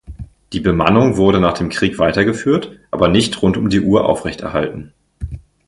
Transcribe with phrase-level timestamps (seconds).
[0.51, 4.93] Die Bemannung wurde nach dem Krieg weitergeführt, aber nicht rund um die Uhr aufrechterhalten.